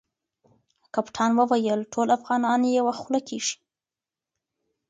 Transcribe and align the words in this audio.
کپتان 0.93 1.31
وویل 1.39 1.81
ټول 1.93 2.07
افغانان 2.17 2.59
یوه 2.79 2.93
خوله 2.99 3.19
کیږي. 3.29 3.55